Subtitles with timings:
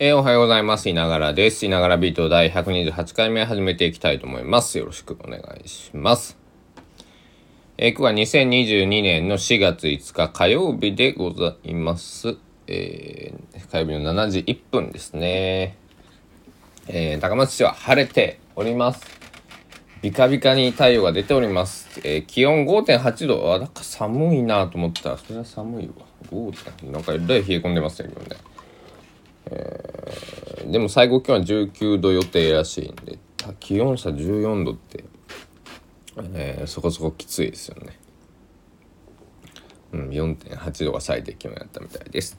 [0.00, 0.88] えー、おはようございます。
[0.88, 1.66] いながらです。
[1.66, 4.78] いながらビート第128回目始めていきたいと思います。
[4.78, 6.38] よろしくお願いします。
[7.78, 12.36] えー、今日は2022年の4月5日火曜日でございます。
[12.68, 15.76] えー、火曜日の7時1分ですね。
[16.86, 19.04] えー、高松市は晴れております。
[20.00, 21.88] ビカビカに太陽が出ております。
[22.04, 23.52] えー、気温5.8度。
[23.52, 25.94] あ、なんか寒いなと思ったら、それは寒いわ。
[26.30, 26.92] 5.
[26.92, 28.36] なんかえらい冷え込んでますよ、今ね。
[29.50, 33.18] えー、でも最高気温は19度予定らしいんで
[33.60, 35.04] 気温差14度って、
[36.34, 37.98] えー、そこそこきついですよね。
[39.92, 42.38] うん4.8度が最低気温やったみたいです。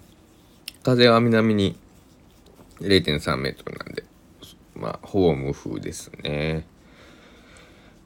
[0.84, 1.77] 風は南に
[2.80, 4.03] 0.3メートルなんで
[4.76, 6.66] まあほぼ無風ですね。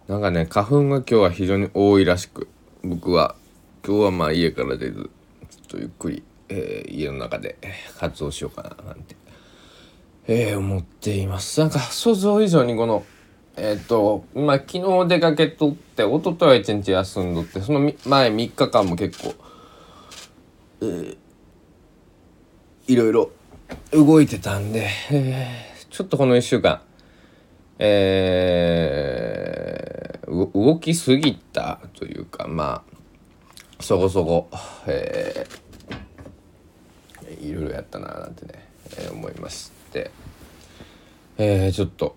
[0.08, 2.48] なんかね花粉が今日は非常に多いらしく
[2.84, 3.36] 僕は
[3.86, 5.10] 今日はまあ家から出ず
[5.50, 7.58] ちょっとゆっくりえー、家の中で
[7.98, 9.16] 活動しようかななんて、
[10.28, 11.60] えー、思っています。
[11.60, 13.06] なんか想像以上にこの
[13.56, 19.36] えっ、とまあ昨日出かけとって一昨日は一日休んどってその前3日間も結構、
[20.82, 21.18] えー、
[22.88, 23.30] いろいろ
[23.92, 26.82] 動いてたんで、えー、ちょっとこの1週間
[27.80, 32.94] えー、動きすぎたというかまあ
[33.80, 34.50] そこそこ、
[34.88, 35.62] えー、
[37.84, 38.68] ったななんてね、
[38.98, 40.12] えー、思いまして、
[41.38, 42.16] えー、ちょっと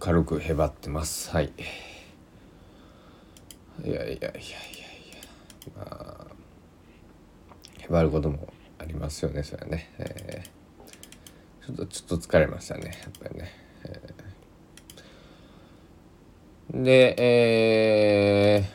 [0.00, 1.30] 軽くへばってます。
[1.30, 1.52] はい。
[3.84, 4.36] いやいやいやいやいや。
[5.76, 6.36] まあ
[7.80, 13.52] へばることもありますよねそれはね、えー、ちょっとちょっと疲れましたねやっぱりね、
[13.84, 17.14] えー、で
[18.58, 18.70] え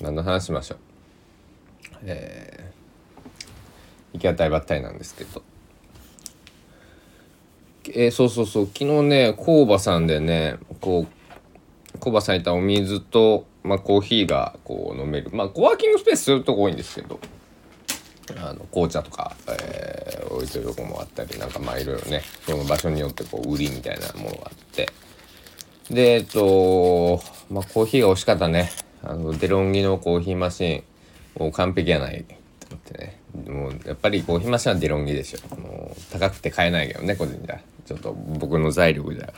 [0.00, 0.78] ー、何の話しましょう。
[2.04, 2.57] えー
[4.18, 5.42] 行き当たりばったりなんですけど。
[7.90, 8.66] えー、そうそうそう。
[8.66, 11.06] 昨日ね工場さんでねこ
[11.94, 15.30] う工場さんいたお水と、まあ、コーヒーがこう飲める。
[15.32, 17.18] まあコワーキングスペースするとこ多いんですけど。
[18.36, 24.90] あの紅茶とか、えー、置いてるとこもあったりなんかまあいろいろねその場所によってこう売りみたいなものがあって。
[25.90, 28.70] でえっとまあコーヒーが美味しかったね。
[29.02, 30.74] あのデロンギのコーヒーマシ
[31.38, 32.24] ンもう完璧やない
[32.60, 33.17] と思ってね。
[33.46, 35.56] もうやっぱりコーヒーマシンはデロンギでしょ。
[35.56, 37.60] もう高くて買えないけどね個人じゃ。
[37.86, 39.32] ちょっと僕の財力じゃ、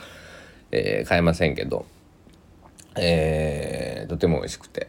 [0.71, 1.85] えー、買えませんけど。
[2.97, 4.87] えー、とても美味しくて。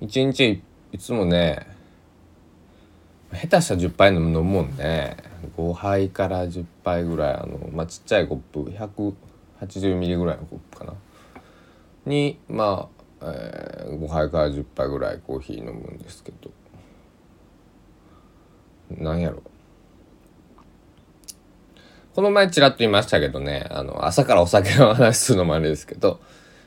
[0.00, 1.66] 一日いつもね
[3.32, 5.16] 下手したら10杯飲むもんね。
[5.56, 10.94] 5杯から10杯ぐらいあの、まあ、ちっちゃいコップ180ミリぐらいのコップかな。
[12.06, 16.50] にまあえー、5杯から10杯ぐらいコーヒー飲むんですけど。
[18.90, 19.42] なんやろ。
[22.18, 26.18] この前ちらっと言いましたけどねあの朝からお酒の話するのもあれですけど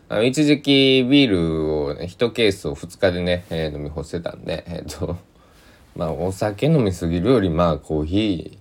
[0.08, 5.18] あの一時期ビールをね1ケースを2日でね、えー、飲み干してたんでえっ、ー、と
[5.98, 8.60] まあお酒飲みすぎるよりまあコーヒ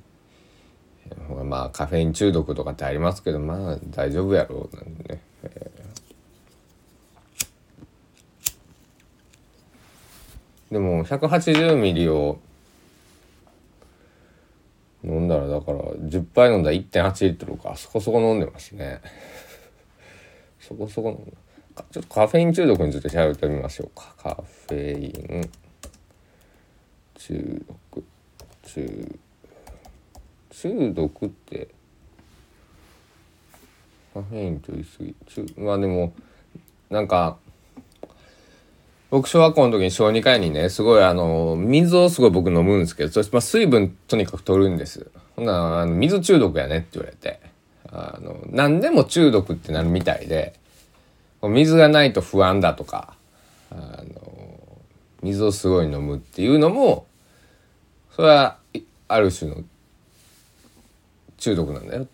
[1.30, 5.80] ーまあカフェイン中毒とかってありますけどまあ大丈夫やろうなんでね、えー
[10.70, 12.38] でも180ミリを
[15.02, 17.74] 飲んだらだから10杯飲んだら1.8リットルか。
[17.76, 19.00] そこそこ飲んでますね。
[20.60, 21.36] そこそこ飲ん
[21.74, 21.84] だ。
[21.90, 24.14] ちょっとカフェイン中毒について調べてみましょうか。
[24.18, 25.50] カフェイン
[27.14, 28.04] 中毒
[28.62, 29.18] 中
[30.50, 31.68] 中毒って
[34.12, 36.12] カフェイン取りすぎ中まあでも
[36.90, 37.38] なんか
[39.10, 45.10] 僕小学校の時に小児科医にねすごいあの水をすごい僕飲むんですけどそして、まあ、水分とにかく取るんです。
[45.36, 47.40] ほんなあの水中毒やねって言われて。
[47.92, 50.54] あの何でも中毒ってなるみたいで
[51.42, 53.14] 水がないと不安だとか
[53.70, 54.78] あの
[55.22, 57.06] 水をすごい飲むっていうのも
[58.14, 58.58] それは
[59.08, 59.64] ある種の
[61.38, 62.10] 中毒なんだよって。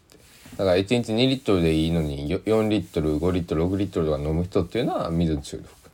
[0.57, 5.86] だから1日2リットルでいいのに4リットル5リットル6リットルとか飲む人っていうのは水中毒。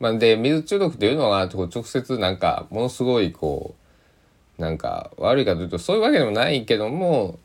[0.00, 3.74] まあ、で水中毒っていうのは直接なんかものすごいこ
[4.58, 7.38] うなんか悪いかというとそういうわけでもないけども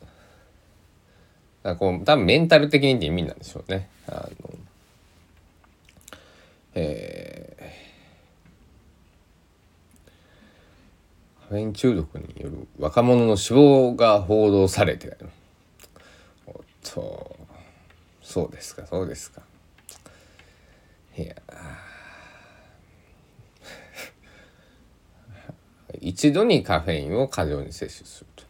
[1.62, 3.88] なんかこう多分メンタル的にって意味なんでしょうね。
[4.08, 4.50] あの
[6.78, 15.16] えー、カフェイン中毒による若者の死亡が報道されて
[16.46, 16.54] おっ
[16.84, 17.36] と
[18.22, 19.40] そうですかそうですか
[21.16, 21.34] いや
[26.00, 28.44] 一度にカフェインを過剰に摂取すると。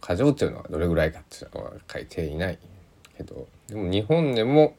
[0.00, 2.58] 過剰っていうのはどれぐらいかっていうのは書いていない
[3.16, 3.46] けど。
[3.68, 4.76] でも日本でも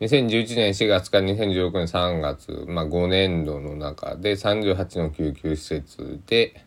[0.00, 6.64] 2011年4月から2016年3月、まあ、5年度の中で38の救急施設で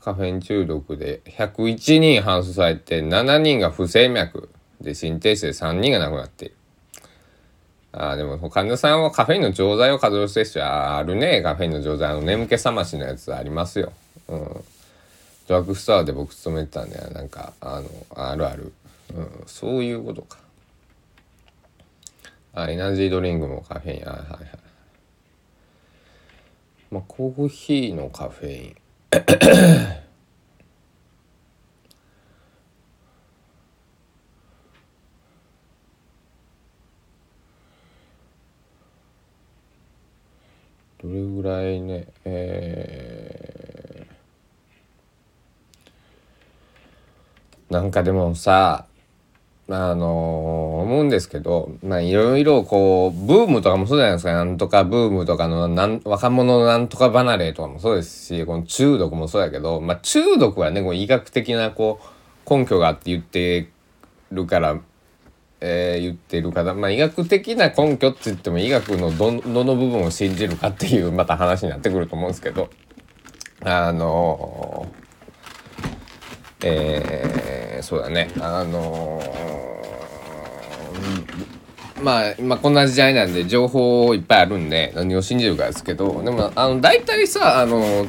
[0.00, 4.48] カフェイン中毒で101人搬送されて7人が不整脈
[4.80, 6.54] で心停止で3人が亡くなっている。
[7.92, 13.92] あでも患者さんはカフェインの錠剤を過剰摂取あるねカフェインの錠剤の眠気覚ましのやつありますよ。
[14.28, 14.64] うん。
[15.48, 18.72] ドラッグストアで僕勤めてたんでなんかあのあるある、
[19.12, 20.38] うん、そういうことか。
[22.54, 24.48] あエナジードリンクもカフェインはいはいはい。
[26.92, 28.76] まあコーヒーのカフェイン
[41.02, 48.84] どれぐらいねえー、なんかでもさ
[49.72, 54.32] あのー、思うんですけどまあいろいろこうブームとかもそうじゃないですか。
[54.32, 62.00] なんとかブームとかのなん若者のなんとか離れとかもそうですしこの中毒もそうやけど、まあ、中毒はねこう医学的なこ
[62.46, 63.70] う根拠があって言って
[64.32, 64.80] るから
[65.60, 72.70] えー、言ってる方、まあ、医学的な根拠って言っても医学のどどの部分を信じるかっていうまた話になってくると思うんですけど
[73.62, 88.06] あのー、えー、そうだねあのー、まあ今こんな時代なんで情報いっぱいあるんで何を信じるかですけどでもあの大体さあの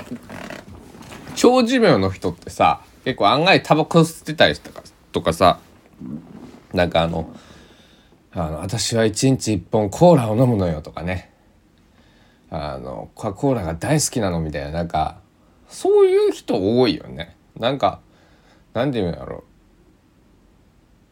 [1.36, 5.60] 長寿命の人ってさ結構案外タバコ吸ってたりとかとかさ
[6.74, 7.34] なんかあの
[8.34, 11.30] あの私は一日一本コーラを飲むのよとかね。
[12.50, 15.22] あのコカ・コーラが大好きなのみたいななんか
[15.70, 17.36] そういう人多いよね。
[17.58, 18.02] なんか
[18.74, 19.44] なんて言うんだろ。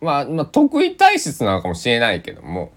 [0.01, 2.71] うまあ、まあ、得意体質なのかもしれないけども。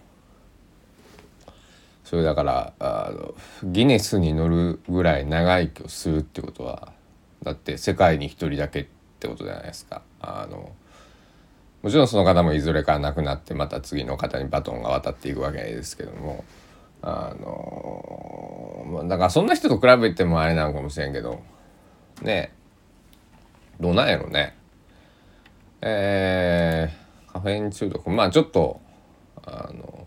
[2.05, 6.93] それだからあのギネスに乗るぐらい長生きをするってことは
[7.43, 8.87] だって世界に一人だけっ
[9.19, 10.03] てことじゃないですか。
[10.21, 10.73] あの
[11.83, 16.45] もちろんその方もいずれか亡くなってまた次の方にバトンが渡っていくわけですけども
[17.03, 21.43] あのだからそんな人と比べてもあれなのかもしれんけど
[22.23, 22.53] ね
[23.81, 24.55] どうなんやろね。
[25.81, 28.09] えー、カフェイン中毒。
[28.11, 28.81] まあちょっと
[29.45, 30.07] あの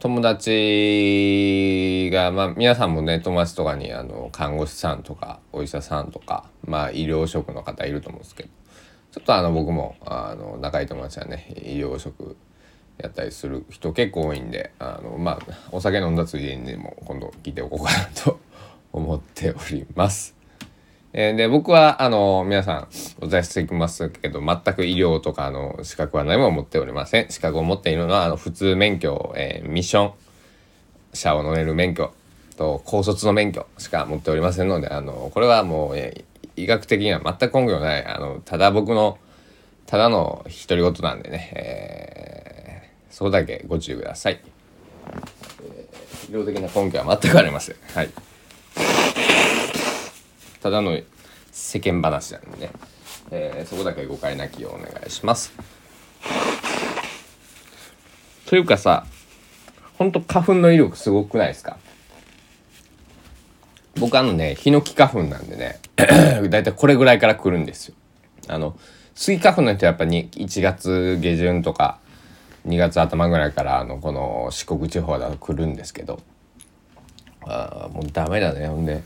[0.00, 8.48] 友達がまあ皆さんもね友達とかにあの看護師さんとかお医者さんとかまあ医療職の方いると思うんですけど。
[9.14, 12.36] ちょっとあの僕もあの仲いい友達はね医療職
[12.98, 18.40] やったりする人結構多いんであのまあお酒飲んだついでにも今度聞いておこうかなと
[18.92, 20.34] 思っております。
[21.12, 22.88] えー、で僕はあの皆さん
[23.20, 27.30] お伝えしていきますけど全く医療とかの資格は何も持っておりません。
[27.30, 30.12] 資格を持っているのはあの普通免許、えー、ミッション
[31.12, 32.12] 車を乗れる免許
[32.56, 39.18] と高卒の免許しか持っておりませんのであのこれはもう、えー医学的には全く根拠ないあのただ僕の
[39.86, 44.40] ただの独り言なんでね、えー、そこだけご注意ください、
[45.62, 47.76] えー、医療的な根拠は全くありません。
[47.94, 48.10] はい。
[50.62, 50.98] ただの
[51.52, 52.70] 世間話なんでね、
[53.30, 55.52] えー、そこだけ誤解なきようお願いします。
[58.46, 59.04] というかさ
[59.98, 61.76] ほんと花粉の威力すごくないですか？
[63.98, 67.94] 僕あのね、ヒノキ花粉なんでね、だいたいこれぐらいから来るんですよ。
[68.48, 68.76] あの、
[69.14, 71.98] スギ花粉の人はやっぱり1月下旬とか
[72.66, 76.20] 2月頭ぐらいからあのこの四国地方だと来るんですけど、
[77.46, 78.66] あもうダメだね。
[78.66, 79.02] ほんで、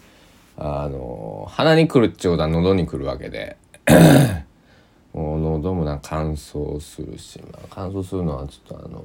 [0.57, 3.57] あの、鼻に来るっちゅうことは喉に来るわけで、
[5.13, 9.05] もう喉もな乾燥するし、まあ、乾燥するのはちょっとあの、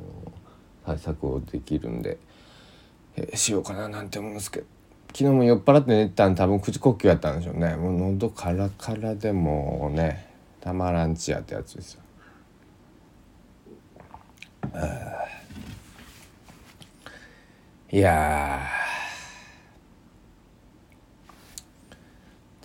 [0.85, 2.17] 対策をできるんで、
[3.15, 4.72] えー、しようかななんて思うんですけど。
[5.15, 7.75] 昨日も酔っ払って寝てたん多分口呼吸やったんでしょうね。
[7.75, 10.27] もう喉カラカラでもね
[10.59, 12.01] たまらんちやってやつですよ。
[17.91, 18.59] いや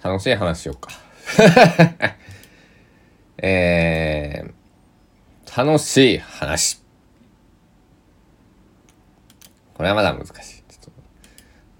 [0.02, 0.90] 楽しい話しようか。
[3.36, 6.80] えー、楽しい話。
[9.74, 10.57] これはまだ難しい。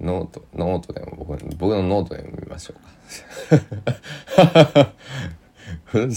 [0.01, 3.57] ノート、ノートでも僕、僕のノートでも見ましょう
[4.73, 4.93] か。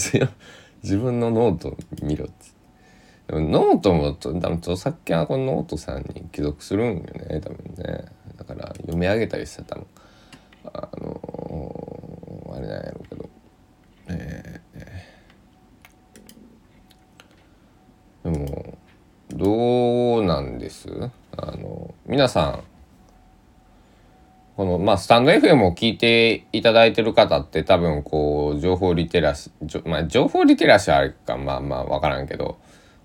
[0.82, 2.34] 自分のノート見ろって。
[3.28, 8.04] でもノートも多分著作権はこのノートさんに帰属するんよね、多分ね。
[8.36, 9.86] だから読み上げたりしてたの、
[10.72, 13.28] あのー、あれなんやろうけど、
[14.08, 18.78] えー、でも、
[19.30, 20.88] どうなんです？
[21.36, 22.64] あの、皆さん、
[24.62, 32.60] このまあスタンド FM を聞いていただいてる方って多分こう情報リテラシーまあ情報リテラシーあるかまあまあ分からんけど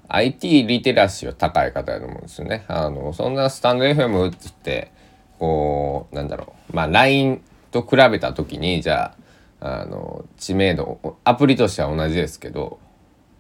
[0.07, 2.63] IT リテラシーは高い方やと思うんですよね。
[2.67, 4.91] あのそんなスタンド FM ってって
[5.39, 9.15] こうなんだろうまあ LINE と比べた時にじゃ
[9.59, 12.77] ああの知名度アプリとしては同じですけど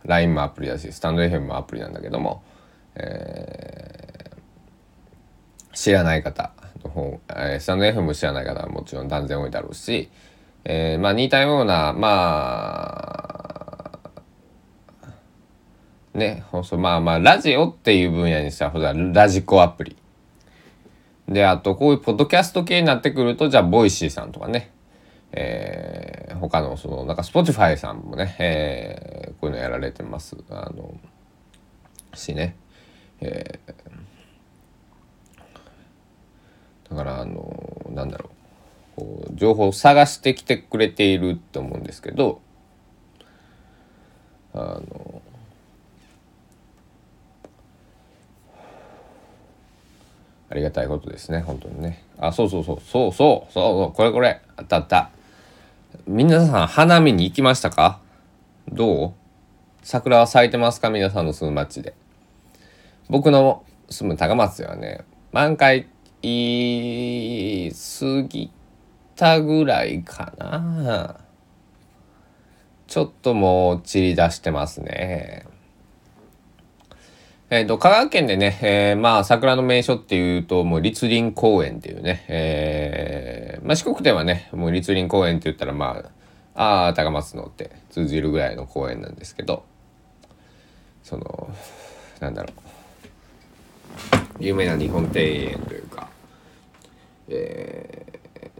[0.05, 2.41] LINE もアプリだしスタンド FM もアプリなんだけども、
[2.95, 6.51] えー、知らない方
[6.87, 10.09] 方、えー、スタンド FM 知らない方はもちろん断然多いだろうし、
[10.65, 12.99] えー、まあ似たようなま
[16.13, 16.43] あね
[16.77, 19.95] まあまあラジオっていう分野にしたらラジコアプリ。
[21.27, 24.71] であとこういうポッドキャスト系になってくるとじゃあ Voicy さんとかね
[25.31, 30.37] えー、他のそのなんか Spotify さんもね、えー、こういうのやられてます。
[30.49, 30.97] あの
[32.13, 32.55] しね、
[33.19, 33.73] えー、
[36.89, 38.29] だからあのなんだろ
[38.97, 39.01] う。
[39.01, 42.41] こう情報を探してきてくれていると思うんですけど
[44.55, 45.21] あの
[50.49, 52.03] ありがたいことですね本当にね。
[52.17, 55.11] あそうそうそうそうそうそうこれこれあったあった。
[56.07, 57.99] 皆さん花見に行きましたか？
[58.71, 59.13] どう？
[59.83, 60.89] 桜は咲いてますか？
[60.89, 61.93] 皆さんの住む町で。
[63.09, 65.01] 僕の住む高松ではね
[65.31, 65.87] 満開
[67.71, 68.51] 過ぎ
[69.15, 71.17] たぐらいかな。
[72.87, 75.45] ちょっともう散り出してますね。
[77.49, 86.03] えっ、ー、と、香川県でね、えー、まあ、桜の名所っていうと、もう、立林公園っていうね、えー、まあ、四国ではね、もう、立林公園って言ったら、ま
[86.55, 89.63] あ、ああ、高松のって通じるぐらいの公園なんですけど、
[91.03, 91.49] その、
[92.19, 92.49] なんだろ
[94.39, 96.09] う、有名な日本庭園というか、
[97.29, 98.19] え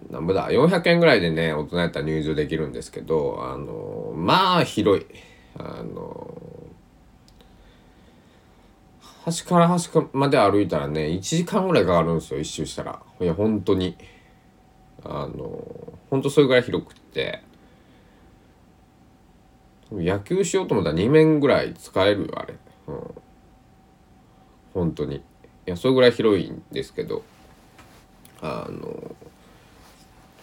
[0.09, 5.05] ー、なんぼだ、400円ぐらいでね、大人やったら入場できるんですけど、あの、まあ、広い。
[5.57, 6.37] あの、
[9.27, 13.01] 端から端まで歩いたらね1時間ぐらいかかるんですよ一周したら。
[13.19, 13.97] いや本当に。
[15.03, 17.43] あの本当それぐらい広くって。
[19.91, 22.55] 野球しようと思ったら2面ぐらい使えるよあれ。
[22.87, 23.15] うん。
[24.73, 25.17] 本当に。
[25.17, 25.21] い
[25.65, 27.23] やそれぐらい広いんですけど。
[28.41, 29.15] あの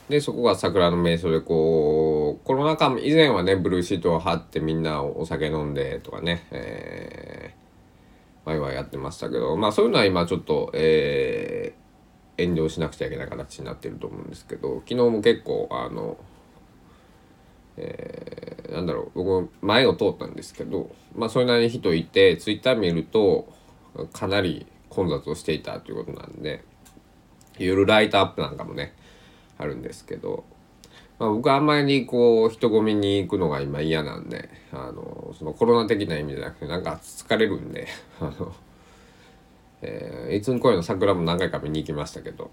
[0.08, 7.64] でそこが桜の名所でこうコロナ禍以前はねブルーシートを張ってみんなお酒飲んでとかね、えー
[8.44, 16.16] ワイワイやってましたけどまあそういうのは今ちょっと、えー、遠慮しなくちゃいけない形になってると思うんですけど昨日も結構あの、
[17.76, 23.52] えー、なんだろう僕前を通ったんですけどまあそれなりに人いてツイッター見ると
[24.12, 26.64] かなり混雑をしていたということなんで
[27.58, 28.94] 夜ライトアップなんかもね
[29.58, 30.44] あるんですけど
[31.18, 37.86] まあ、僕はあんまりこう人混みに行くのが今嫌なんであのそのコロナ的な意味じゃなくてなんか疲れるんで
[38.20, 38.54] あの、
[39.82, 42.50] えー、いつの声の桜も何回か見に行きましたけど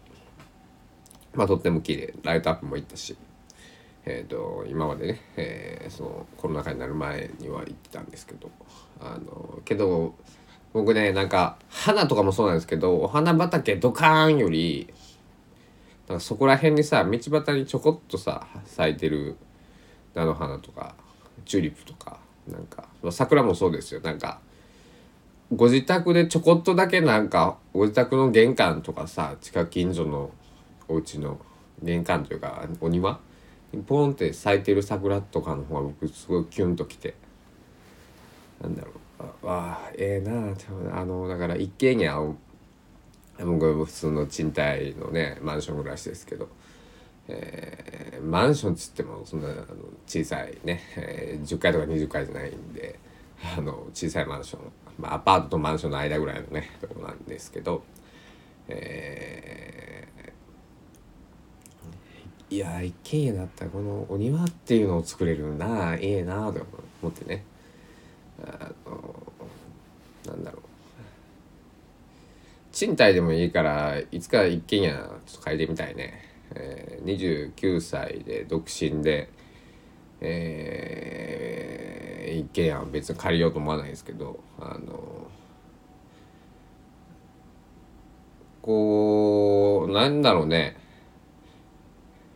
[1.34, 3.16] まあとっても綺麗ライトアップも行ったし、
[4.06, 8.52] えーと、今までね、えー、そのコロナ禍になる前には行ってたんですけど
[9.00, 10.14] あのけど
[10.74, 14.94] 僕ねなんか花とかもそうなんですけどお花畑ドカーンより
[16.08, 19.38] なんかそこら辺にさ道端にちょこっとさ咲いてる
[20.14, 20.96] 菜の花とか
[21.46, 24.02] チューリップとかなんか桜もそうですよ。
[24.02, 24.40] なんか
[25.54, 30.32] ご自宅でちょこっとだけなんかご自宅の玄関とかさ近近所の
[30.88, 31.40] お家の
[31.84, 33.20] 玄関というかお庭
[33.74, 37.16] にポンって咲いてる桜とかの方が僕すごいキュンときて
[38.62, 39.01] なんだろう。
[39.44, 41.00] ああええー、な。
[41.00, 42.36] あのだから一軒家を
[43.40, 46.50] 僕は普通の賃貸のねマンション暮らしですけど、
[47.28, 49.66] えー、マンションっつってもそんなあの
[50.06, 53.00] 小さいね、えー、10階とか20階じゃないんで
[53.58, 54.62] あの小さいマンション、
[55.00, 57.84] まあ、アパートとマンションの間ぐらいのねとこなんですけど、
[58.68, 66.66] えー、いや一軒家だったらこのお庭っていうのを作れるなええなと
[67.02, 67.44] 思ってね。
[68.46, 69.24] あの
[70.28, 70.62] なんだろう。
[72.72, 76.24] 賃貸でもいいからいつか一軒家ちょっと借りてみたいね、
[76.56, 79.30] えー、29歳で独身で
[80.22, 85.28] えー、一軒家は別に借りようと思わないですけどあの
[88.62, 90.78] こうなんだろうね。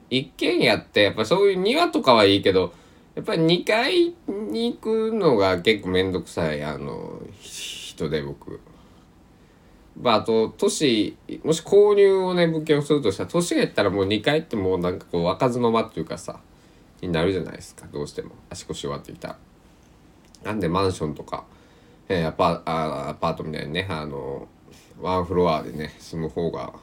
[0.10, 2.74] 一軒家ってやっぱそういう庭とかはいいけど
[3.16, 8.60] やっぱり2階に行くのが結構面倒くさいあの人で僕。
[10.00, 16.42] まああと年もし購入をね物件をするとしたら年がいったらもう2階ってもうなんかこう開かずの間っていうかさ
[17.02, 17.88] になるじゃないですか。
[17.92, 18.32] どうしても。
[18.50, 19.30] 足腰弱ってきた。
[19.30, 19.38] ら
[20.44, 21.46] なんでマンションとか、
[22.10, 24.48] えー、アパあアパートみたいにねあの
[25.02, 26.74] ワンフロアでね住む方が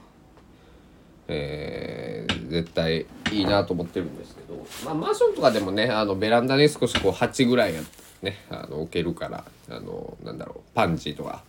[1.29, 7.75] えー、絶対いいなと思ってるんですけど、まあ、マンションとかでもねあのベランダに少しこう鉢ぐらい
[8.23, 11.43] ねあの置けるからあのなんだろうパンチとか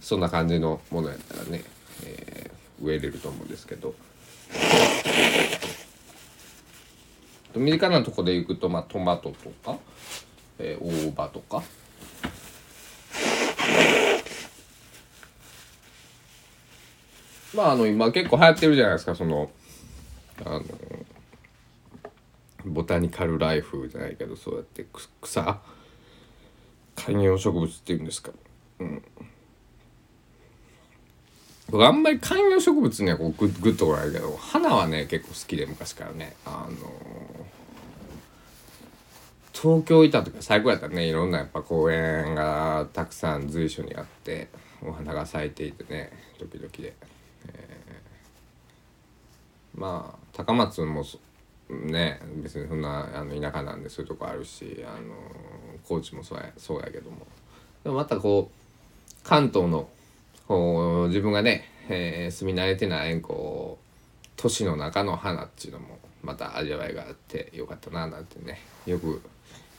[0.00, 1.62] そんな感じのものやったらね、
[2.04, 3.94] えー、植えれると思うんですけど。
[7.54, 9.78] 身近なとこで行くと、まあ、トマトとか、
[10.58, 11.62] えー、大葉とか
[17.56, 19.50] まああの今結構流行ってるじゃないですかその
[20.44, 20.62] あの
[22.66, 24.86] ボタニカルライフじゃないけどそうやって
[25.20, 25.60] 草。
[26.96, 28.32] 観葉植物っていうんですか。
[28.80, 29.02] うん。
[31.68, 36.34] 僕あんまり観葉植物にはこうグッグッとこないけど花はね結構好きで昔からね。
[36.44, 36.76] あの
[39.52, 41.06] 東京いた時は最高やったね。
[41.06, 44.48] いろんなやっぱ公園がたくさん随所にあって
[44.82, 46.94] お花が咲いていてね時々で。
[49.74, 51.04] まあ高松も
[51.68, 55.14] ね別にそんなあの田舎なんでそういうとこあるしあの
[55.84, 57.26] 高知もそうやそうやけども。
[57.84, 59.88] でもまたこう関東の
[60.48, 63.86] こう自分がね、えー、住み慣れてないこう
[64.36, 69.22] 都市の中の花っていうのもまた味わいがあってよかったななんてねよく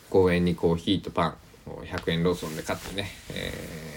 [0.10, 1.36] 公園にコーヒーとパン
[1.70, 3.54] を100円ローソンで買ってね、え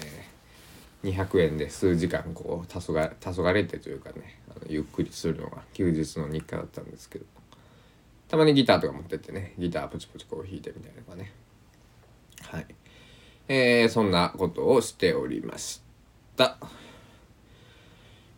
[1.03, 7.25] 200円で数時間こう黄昏黄昏てというかねゆっくりするのが休日の日課だったんですけど。
[8.31, 11.33] たまにギターとか持ってってねギターポチポチこう弾いてみたいなね。
[12.43, 12.65] はい。
[13.49, 15.81] えー、そんなことをしておりまし
[16.37, 16.57] た。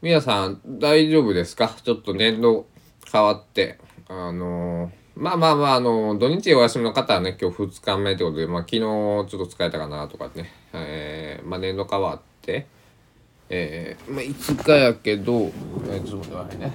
[0.01, 1.77] 皆さん大丈夫ですか？
[1.83, 2.65] ちょっと年度
[3.11, 12.32] 変わってあのー、まあまあまああの土日お休みの方はね今日2日目ってことでまあ昨日ちょっと使えたかなとかねえー、まあ年度変わって
[13.49, 15.51] えー、まあ、5日やけど、
[15.87, 16.71] えー、ちょっと待ってね。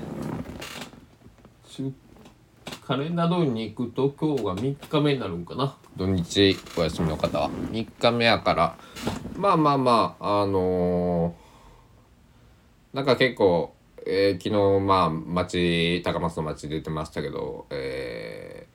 [2.88, 5.76] カレンダー通りに行くと今日が3日目になるんかな。
[5.96, 7.50] 土日お休みの方は。
[7.50, 8.78] 3日目やから。
[9.37, 13.74] まあまあまああのー、なんか結構、
[14.07, 14.48] えー、昨
[14.81, 18.66] 日まあ町高松の町出てましたけどえ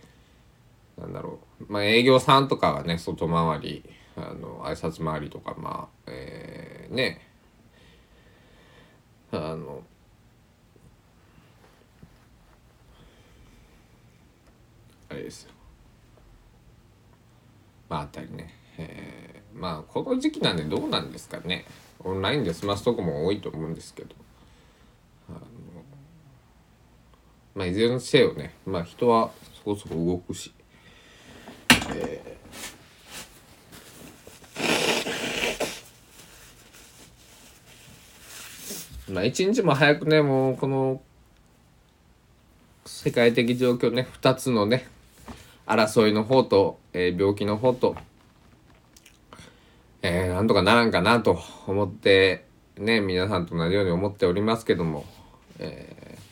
[1.00, 1.74] ー、なんだろう。
[1.74, 3.84] まあ営業さんとかはね外回り
[4.16, 7.20] あの挨拶回りとかまあえー、ね。
[9.32, 9.84] あの。
[15.10, 15.52] あれですよ。
[17.90, 21.66] まああたりね、えー、まあこの時期なんでどうなんですかね。
[22.04, 24.16] オンラインで済ますとこも多いと思うんですけど。
[25.30, 25.40] あの。
[27.56, 28.56] まあいずれにせいよね。
[28.66, 30.54] まあ人はそこそこ動くし、
[31.96, 32.34] えー
[39.14, 41.00] まあ一日も早くねもうこの
[42.86, 44.88] 世界的状況ね2つのね
[45.68, 47.96] 争いの方と、えー、病気の方と、
[50.02, 52.46] えー、なんとかならんかなと思って
[52.78, 55.06] ね皆さんと同じように思っておりますけども、
[55.60, 56.24] えー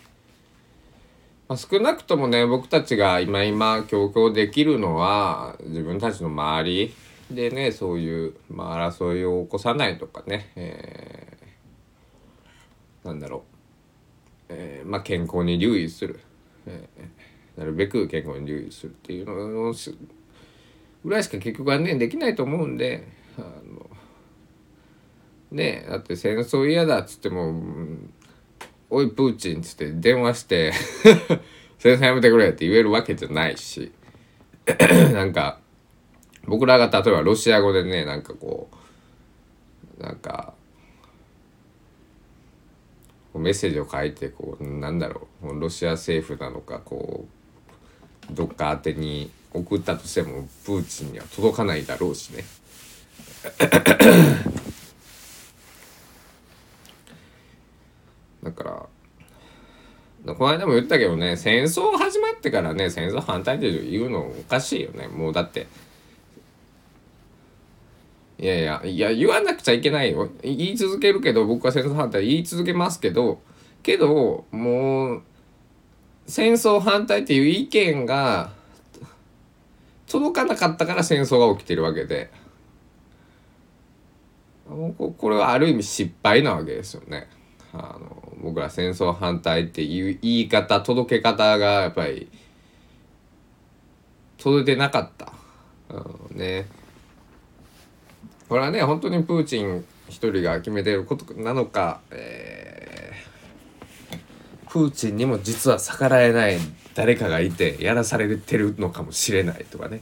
[1.49, 6.95] まあ、少なくともね僕たちが今今強々できるのは自分たちの周り
[7.29, 11.30] でねそういう、まあ、争いを起こさないとかね、えー
[13.03, 13.41] なんだろう、
[14.49, 16.19] えー、まあ健康に留意する、
[16.65, 19.73] えー、なるべく健康に留意するっていうのを
[21.03, 23.89] ぐらいしか結局はねできないと思うんであの
[25.51, 27.53] ねだって戦争嫌だっつっても
[28.89, 30.71] 「おいプーチン」っつって電話して
[31.79, 33.91] 「戦争やめてくれ」って言えるわけじゃないし
[35.13, 35.59] なんか
[36.45, 38.69] 僕らが例えばロシア語でねなんかこ
[39.99, 40.53] うなんか
[43.39, 47.25] メッセージを書いてこうなんだろうロシア政府なのかこ
[48.29, 52.43] うどっか宛てに送ったとしてもプーチンには届かないだろうしね。
[58.43, 58.63] だか
[60.25, 65.67] らこの間も言ったけどね戦争始まってからね戦争反対って言うのおかしいよねもうだって
[68.41, 70.27] いやいや、いや、言わなくちゃいけないよ。
[70.41, 73.39] 言い続けるけど、僕は戦争反対言い続けますけど、
[73.83, 75.21] けど、もう、
[76.25, 78.51] 戦争反対っていう意見が
[80.07, 82.31] 届かなかったから戦争が起きてるわけで。
[84.67, 87.27] これはある意味失敗なわけですよね。
[87.73, 92.29] あの僕ら戦争反対っていう言い方届け方がやっぱり
[94.37, 95.33] 届いてなかった。
[95.89, 96.65] うん、ね。
[98.51, 106.57] これはね本当にプーチン一人が決めてることなのか、えー、プーチンにも実は逆らえない
[106.93, 110.01] 誰かがいてやらされてるのかもしれないとかね。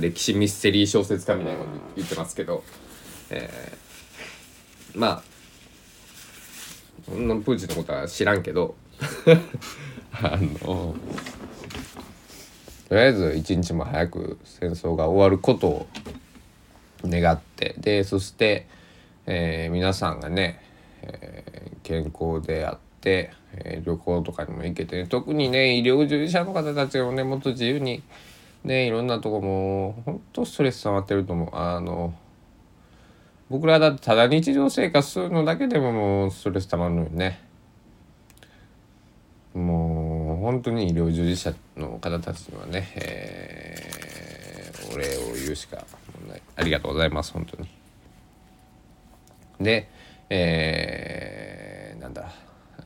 [0.00, 2.62] 歴史ミステリー小説家みたいなこと言ってますけど、
[3.30, 5.22] えー、まあ
[7.04, 8.76] そんなプーチンのことは知らんけど
[10.22, 10.94] あの
[12.94, 15.86] とりあえず一日も早く戦争が終わることを
[17.02, 18.68] 願ってでそして、
[19.26, 20.62] えー、皆さんがね、
[21.02, 28.04] えー、健康であって、えー、旅行とかにも行けて、ね、特にね医療従事者の方たちがねもっと自由に
[28.62, 31.50] ねいろんなとこも本当ストレス溜まってると思う。
[31.52, 32.14] あの
[33.50, 37.42] 僕らだってただ日常生活するのだけでももうストレス溜まるのよね。
[39.52, 39.83] もう
[40.44, 45.84] 本当に医療従事者の方たちにはね、えー、お礼を言うしか
[46.28, 47.68] ないありがとうございます本当に
[49.58, 49.88] で
[50.28, 52.30] えー、なんだ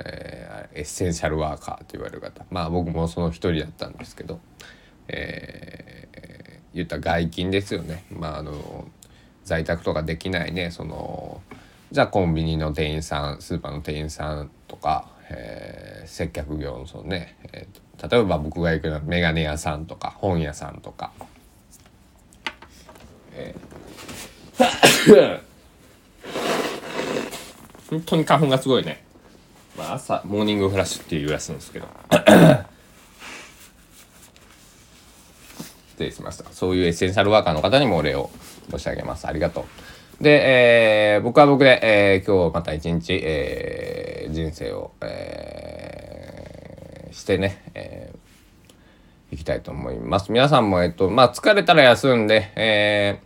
[0.01, 4.38] えー、エッセンシャルワーカーと言われる方まあ僕もその一人だったんですけど
[5.09, 8.05] えー、言った外勤ですよね。
[8.11, 8.87] まああの
[9.44, 11.40] 在宅とかできないねその
[11.90, 21.12] じゃあコンビニの店員さんスーパーの店員さんとか、えー、接客業のそのね、えー、例えば僕が行くのは眼鏡屋さんとか本屋さんとか。
[23.35, 25.49] えー
[27.88, 29.03] 本当に花粉がすごいね。
[29.77, 31.87] まあ、朝、モーニングフラッシュっていうらしいんですけど。
[35.93, 36.45] 失礼しました。
[36.53, 38.31] そういうエッセンシャルワーカーの方にもお礼を
[38.71, 39.27] 申し上げます。
[39.27, 39.67] ありがと
[40.21, 40.23] う。
[40.23, 50.33] で、えー、僕は僕で、えー、今日また一日、えー、人生を、えー、してね、えー、いきたいと思います。
[50.33, 53.21] 皆さんも、えっと、まあ、疲れたら休んで、え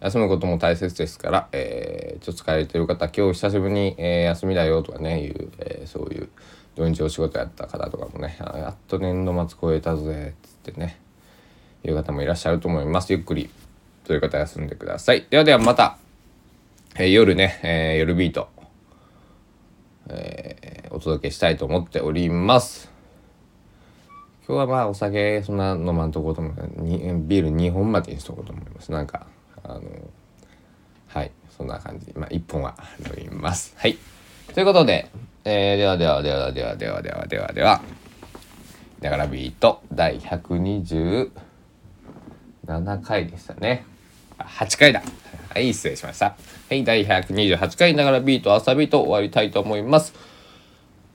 [0.00, 6.28] ー、休むことも大切ですから、えー、ちょっと疲れてる方、今日久しぶりに、えー、休みだよとかね、いう、えー、そういう、
[6.76, 11.00] 土日お仕事やった方とかもね、やっと年度末超えたぜ、つってね、
[11.84, 13.12] いう方もいらっしゃると思います。
[13.12, 13.48] ゆっくり
[14.04, 15.26] という方休んでください。
[15.30, 15.96] ではではまた、
[16.96, 18.48] えー、夜ね、えー、夜ビート、
[21.06, 22.90] 届けしたいと思っております。
[24.48, 26.54] 今日はまあお酒そんな飲まんとこうと思う
[27.28, 28.90] ビール2本までにしとこうと思います。
[28.90, 29.28] なんか、
[29.62, 29.82] あの、
[31.06, 32.12] はい、そんな感じ。
[32.16, 32.74] まあ1本は
[33.16, 33.76] 飲みます。
[33.78, 33.96] はい。
[34.52, 35.08] ということで、
[35.44, 37.82] えー、ではではではではではではではでは、
[38.98, 41.30] だからビート第127
[43.02, 43.86] 回でしたね。
[44.38, 45.04] 8回だ。
[45.50, 46.36] はい、失礼しました。
[46.68, 50.35] はい、第128回ながらビート遊びと終わりたいと思います。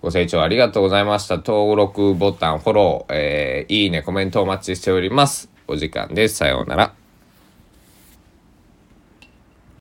[0.02, 1.38] ご清聴ありがとうございました。
[1.38, 5.52] 登録ボタン、フォロー、えー、いいね、コメントお待ちしております。
[5.68, 6.38] お時間です。
[6.38, 7.01] さようなら。